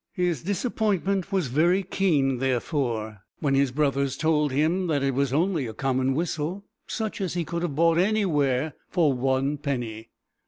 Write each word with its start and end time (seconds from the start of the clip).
His 0.13 0.41
disappointment 0.41 1.31
was 1.31 1.45
very 1.45 1.83
keen, 1.83 2.39
therefore, 2.39 3.19
when 3.39 3.53
his 3.53 3.71
brothers 3.71 4.17
told 4.17 4.51
him 4.51 4.87
that 4.87 5.03
it 5.03 5.13
was 5.13 5.31
only 5.31 5.67
a 5.67 5.75
common 5.75 6.15
whistle, 6.15 6.65
such 6.87 7.21
as 7.21 7.35
he 7.35 7.45
could 7.45 7.61
have 7.61 7.75
bought 7.75 7.99
anywhere 7.99 8.73
for 8.89 9.13
one 9.13 9.59
penny! 9.59 10.09